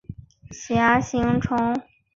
[0.03, 0.03] 独
[0.51, 1.73] 行侠。